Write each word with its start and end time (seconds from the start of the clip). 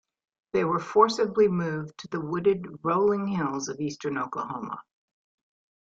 They 0.53 0.63
were 0.63 0.79
forcibly 0.79 1.47
moved 1.47 1.95
to 1.99 2.07
the 2.07 2.19
wooded, 2.19 2.65
rolling 2.81 3.27
hills 3.27 3.69
of 3.69 3.79
eastern 3.79 4.17
Oklahoma. 4.17 4.81